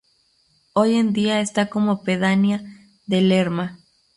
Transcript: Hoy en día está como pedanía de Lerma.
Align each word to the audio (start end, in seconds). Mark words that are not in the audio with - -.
Hoy 0.73 0.95
en 0.95 1.13
día 1.13 1.41
está 1.41 1.69
como 1.69 2.01
pedanía 2.01 2.63
de 3.05 3.21
Lerma. 3.21 3.77